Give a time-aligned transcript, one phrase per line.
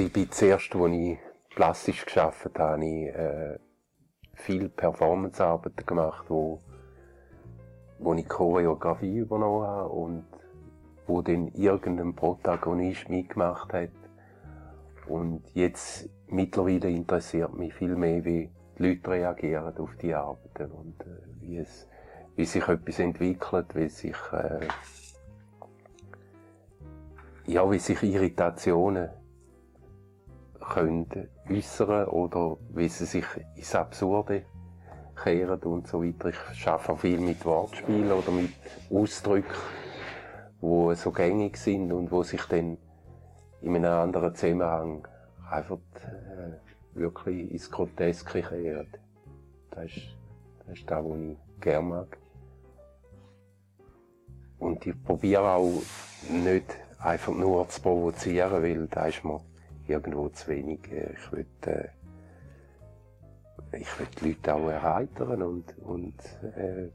[0.00, 1.18] Ich bin zuerst, als ich
[1.54, 3.58] plastisch geschafft habe, habe ich äh,
[4.32, 6.58] viel Performancearbeiten gemacht, wo,
[7.98, 10.24] wo ich Choreografie übernommen habe und
[11.06, 13.90] wo dann irgendein Protagonist mitgemacht hat.
[15.06, 20.98] Und jetzt mittlerweile interessiert mich viel mehr, wie die Leute reagieren auf die Arbeiten und
[21.02, 21.86] äh, wie, es,
[22.36, 24.66] wie sich etwas entwickelt, wie sich, äh,
[27.44, 29.19] ja, wie sich Irritationen
[30.60, 33.24] können äußern oder wie sie sich
[33.56, 34.44] ins Absurde
[35.22, 36.30] kehren und so weiter.
[36.52, 38.52] Ich arbeite viel mit Wortspielen oder mit
[38.90, 39.54] Ausdrücken,
[40.62, 42.78] die so gängig sind und wo sich dann
[43.60, 45.06] in einem anderen Zusammenhang
[45.50, 48.88] einfach äh, wirklich ins Groteske kehren.
[49.70, 50.16] Das ist,
[50.66, 52.18] das ist das, was ich gerne mag.
[54.58, 55.82] Und ich probiere auch
[56.28, 59.40] nicht einfach nur zu provozieren, weil da ist mir
[59.90, 60.80] irgendwo zu wenig.
[60.84, 61.88] Ich will, äh,
[63.76, 66.14] ich will die Leute auch erheitern und, und
[66.56, 66.88] äh,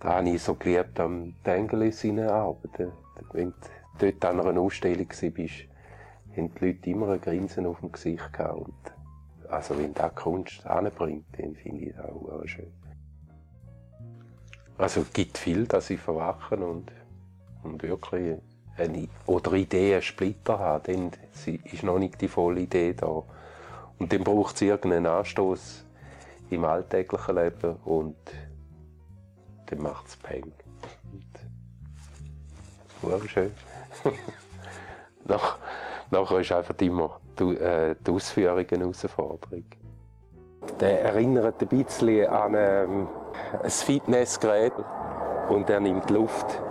[0.00, 2.92] da habe ich so geliebt am Tengel seine Arbeit.
[3.32, 3.52] Wenn
[3.98, 5.32] du dort an einer Ausstellung warst,
[6.36, 8.60] haben die Leute immer ein Grinsen auf dem Gesicht gehabt.
[8.60, 12.72] Und also wenn das Kunst anbringt, dann finde ich das auch schön.
[14.78, 16.92] Also es gibt viel, dass ich verwachen und,
[17.62, 18.36] und wirklich
[18.78, 21.10] eine, oder Idee Splitter haben, dann
[21.64, 23.22] ist noch nicht die volle Idee da.
[23.98, 25.84] Und dann braucht es irgendeinen Anstoß
[26.50, 28.16] im alltäglichen Leben und
[29.66, 30.52] dann macht es Peng.
[33.02, 33.52] Und, schön.
[35.28, 35.58] Nach,
[36.10, 39.64] nachher ist einfach immer die, äh, die Ausführung eine Herausforderung.
[40.80, 43.08] Der erinnert ein bisschen an ähm,
[43.60, 44.72] ein Fitnessgerät
[45.48, 46.62] und er nimmt Luft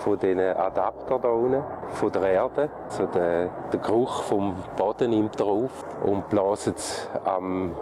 [0.00, 2.70] von diesen Adapter da unten, von der Erde.
[2.88, 5.70] Also der, der Geruch vom Boden nimmt auf
[6.04, 7.74] und bläst es am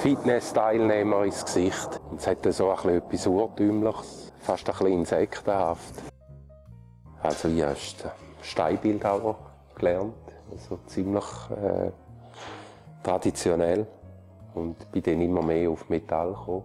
[0.00, 2.00] Fitness-Teilnehmer ins Gesicht.
[2.10, 5.94] Und es hat so etwas Urtümliches, fast ein bisschen insektenhaft.
[7.22, 7.76] Also ich habe
[8.42, 9.36] Steinbildhauer
[9.74, 10.14] gelernt,
[10.52, 11.90] also ziemlich äh,
[13.02, 13.86] traditionell
[14.54, 16.64] und bin dann immer mehr auf Metall gekommen,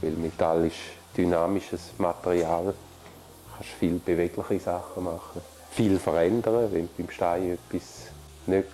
[0.00, 0.78] weil Metall ist
[1.16, 2.74] dynamisches Material
[3.60, 6.72] kannst viel bewegliche Sachen machen, viel verändern.
[6.72, 8.06] Wenn beim Stein etwas
[8.46, 8.68] nicht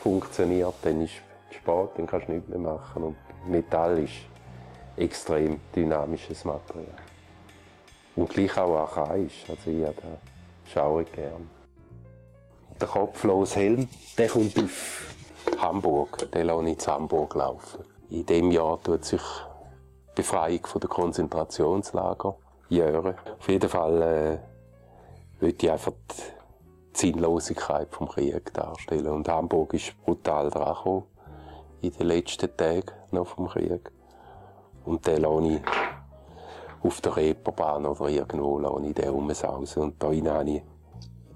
[0.00, 1.14] funktioniert, dann ist
[1.50, 3.02] es spät, dann kannst du nichts mehr machen.
[3.02, 3.16] Und
[3.48, 4.12] Metall ist
[4.96, 6.86] extrem dynamisches Material.
[8.14, 9.44] Und gleich auch archaisch.
[9.48, 11.50] Also ich habe das schaue gern.
[12.80, 15.14] Der kopflose Helm, der kommt auf
[15.58, 16.30] Hamburg.
[16.30, 17.84] Den lasse ich zu Hamburg laufen.
[18.10, 22.36] In dem Jahr tut sich die Befreiung von der Konzentrationslager
[22.68, 23.14] Jahren.
[23.38, 24.38] Auf jeden Fall äh,
[25.40, 29.08] will ich einfach die Sinnlosigkeit vom Krieg darstellen.
[29.08, 31.02] Und Hamburg ist brutal dran
[31.80, 33.90] in den letzten Tagen noch vom Krieg.
[34.84, 35.60] Und den lasse ich
[36.82, 39.82] auf der Reeperbahn oder irgendwo lasse ich den rumsausen.
[39.82, 40.62] Und da habe ich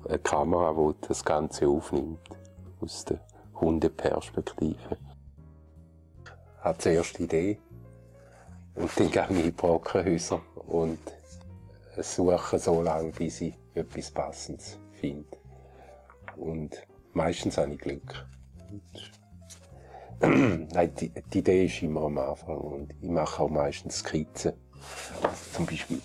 [0.08, 2.20] eine Kamera, die das Ganze aufnimmt.
[2.80, 3.20] Aus der
[3.60, 4.96] Hundeperspektive.
[6.58, 7.58] Ich habe die Idee.
[8.74, 10.98] Und dann gehe ich in die Brockenhäuser und
[12.02, 15.36] suche so lange, bis ich etwas Passendes finde.
[16.36, 18.26] Und meistens habe ich Glück.
[20.20, 24.52] Nein, die, die, Idee ist immer am Anfang und ich mache auch meistens Skizzen.
[25.52, 26.00] Zum Beispiel,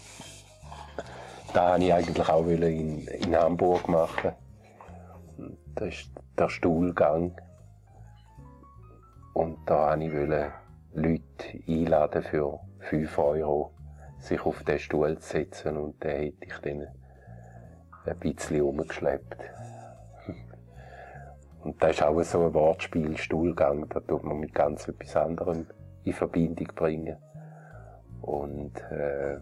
[1.54, 4.34] da wollte ich eigentlich auch in, in Hamburg machen.
[5.76, 7.36] Das ist der Stuhlgang.
[9.34, 13.73] Und da wollte ich Leute einladen für 5 Euro
[14.24, 16.88] sich auf den Stuhl zu setzen und den hätte ich dann
[18.06, 19.38] ein bisschen umgeschleppt.
[21.64, 25.68] Und das ist auch so ein Wortspiel, Stuhlgang, da tut man mit ganz etwas anderem
[26.04, 27.18] in Verbindung bringen.
[28.22, 29.40] Und äh,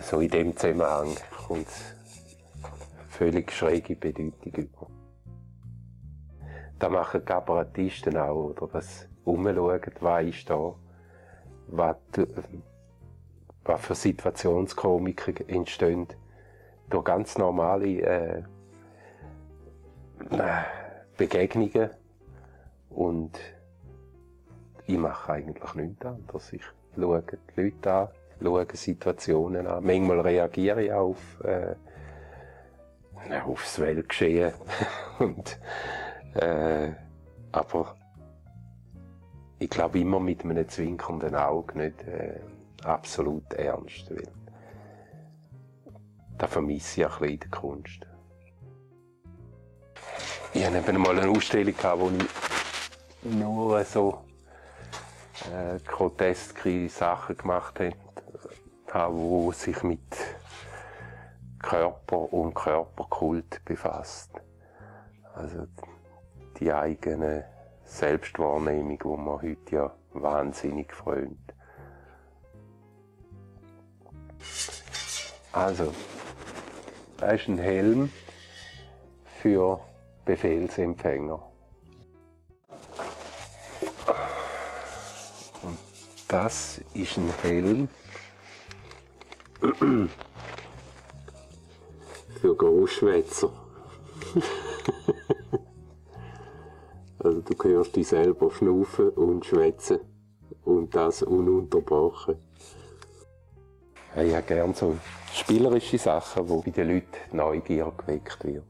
[0.00, 1.14] so in dem Zusammenhang
[1.46, 1.68] kommt
[3.08, 4.86] völlig schräge Bedeutung über.
[6.78, 10.74] Da machen Kabarettisten auch, oder das Umschauen, was ist da,
[11.68, 11.96] was
[13.66, 16.06] was für Situationskomiken entstehen
[16.88, 18.42] durch ganz normale äh,
[21.16, 21.90] Begegnungen
[22.90, 23.38] und
[24.86, 26.52] ich mache eigentlich nichts anderes.
[26.52, 26.62] Ich
[26.94, 28.08] schaue die Leute an,
[28.42, 29.84] schaue Situationen an.
[29.84, 31.74] Manchmal reagiere ich auch auf, äh,
[33.44, 34.52] aufs Weltgeschehen.
[35.18, 35.58] und,
[36.34, 36.92] äh,
[37.52, 37.96] aber
[39.58, 42.40] ich glaube immer mit einem zwinkernden Auge, nicht äh,
[42.86, 44.10] absolut ernst.
[44.10, 44.28] Weil
[46.38, 48.06] das vermisse ich ein bisschen in der Kunst.
[50.52, 54.24] Ich hatte eben mal eine Ausstellung, wo ich nur so
[55.52, 57.80] äh, groteske Sachen gemacht
[58.92, 60.00] habe, die sich mit
[61.58, 64.30] Körper und Körperkult befasst.
[65.34, 65.66] Also
[66.58, 67.44] die eigene
[67.84, 71.36] Selbstwahrnehmung, die man heute ja wahnsinnig freut.
[75.56, 75.90] Also,
[77.16, 78.12] das ist ein Helm
[79.40, 79.80] für
[80.26, 81.42] Befehlsempfänger.
[85.62, 85.78] Und
[86.28, 87.88] das ist ein Helm
[92.38, 93.50] für Großschwätzer.
[97.18, 100.00] also du hörst dich selber schnaufen und schwätzen
[100.64, 102.45] und das ununterbrochen.
[104.18, 104.96] Ich habe gerne so
[105.34, 108.64] spielerische Sachen, wo bei den Leuten Neugier geweckt wird.